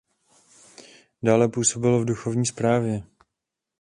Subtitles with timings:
[1.23, 3.03] Dále působil v duchovní správě.